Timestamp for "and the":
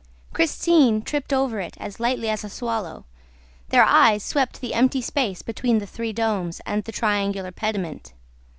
6.65-6.91